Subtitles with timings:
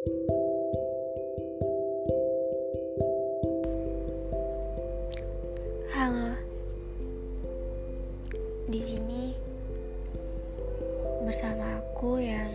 [0.00, 0.16] Halo.
[8.64, 9.36] Di sini
[11.28, 12.48] bersama aku yang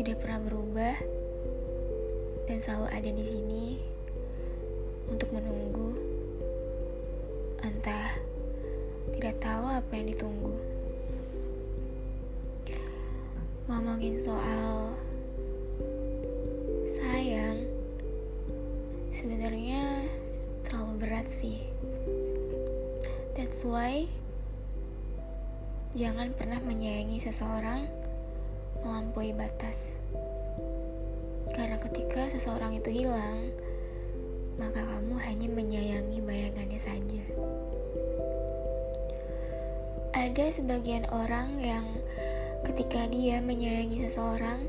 [0.00, 0.96] tidak pernah berubah
[2.48, 3.84] dan selalu ada di sini
[5.12, 5.92] untuk menunggu
[7.60, 8.16] entah
[9.12, 10.75] tidak tahu apa yang ditunggu.
[13.66, 14.94] Ngomongin soal
[16.86, 17.66] sayang
[19.10, 20.06] sebenarnya
[20.62, 21.66] terlalu berat sih.
[23.34, 24.06] That's why
[25.98, 27.90] jangan pernah menyayangi seseorang
[28.86, 29.98] melampaui batas.
[31.50, 33.50] Karena ketika seseorang itu hilang,
[34.62, 37.24] maka kamu hanya menyayangi bayangannya saja.
[40.14, 41.86] Ada sebagian orang yang
[42.64, 44.64] ketika dia menyayangi seseorang,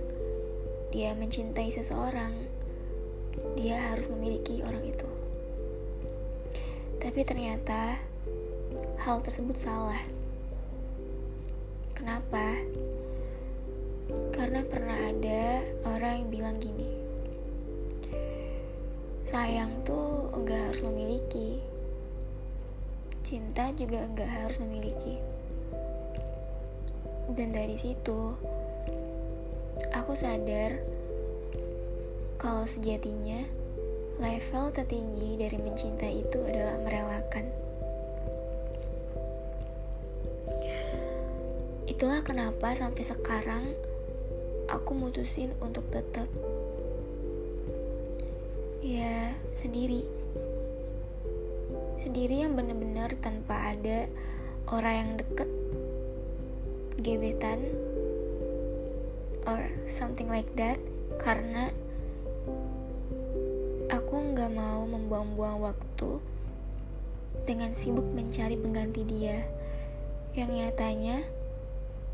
[0.92, 2.34] dia mencintai seseorang,
[3.56, 5.10] dia harus memiliki orang itu.
[6.98, 7.96] Tapi ternyata
[9.06, 10.02] hal tersebut salah.
[11.96, 12.58] Kenapa?
[14.36, 16.90] Karena pernah ada orang yang bilang gini.
[19.28, 21.60] Sayang tuh enggak harus memiliki.
[23.28, 25.37] Cinta juga enggak harus memiliki.
[27.38, 28.34] Dan dari situ
[29.94, 30.82] aku sadar
[32.42, 33.46] kalau sejatinya
[34.18, 37.46] level tertinggi dari mencintai itu adalah merelakan.
[41.86, 43.66] Itulah kenapa sampai sekarang
[44.70, 46.26] aku mutusin untuk tetap
[48.82, 50.02] ya sendiri.
[51.98, 54.06] Sendiri yang benar-benar tanpa ada
[54.70, 55.50] orang yang deket,
[57.00, 57.62] gebetan,
[59.48, 60.78] or something like that
[61.18, 61.72] karena
[63.88, 66.20] aku nggak mau membuang-buang waktu
[67.48, 69.48] dengan sibuk mencari pengganti dia.
[70.36, 71.18] Yang nyatanya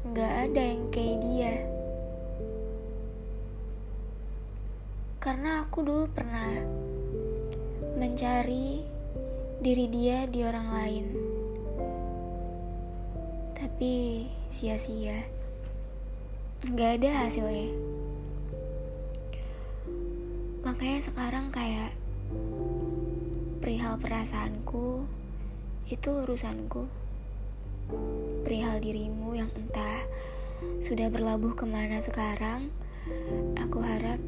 [0.06, 1.54] nggak ada yang kayak dia.
[5.18, 6.52] Karena aku dulu pernah
[7.98, 8.84] mencari
[9.64, 11.06] diri dia di orang lain.
[13.56, 13.96] Tapi
[14.54, 15.26] sia-sia.
[16.62, 17.74] Nggak ada hasilnya.
[20.62, 21.98] Makanya sekarang kayak
[23.66, 25.10] perihal perasaanku
[25.90, 26.86] itu urusanku.
[28.46, 30.06] Perihal dirimu yang entah
[30.78, 32.70] sudah berlabuh ke mana sekarang
[33.58, 34.22] aku harap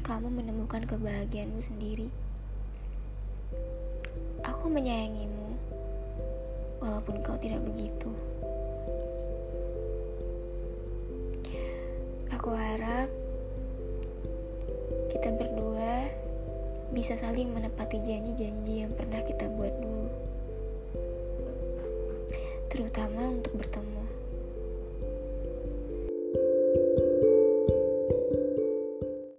[0.00, 2.08] kamu menemukan kebahagiaanmu sendiri.
[4.48, 5.52] Aku menyayangimu
[6.80, 8.16] walaupun kau tidak begitu
[12.36, 13.08] aku harap
[15.08, 16.12] kita berdua
[16.92, 20.12] bisa saling menepati janji-janji yang pernah kita buat dulu,
[22.68, 24.05] terutama untuk bertemu.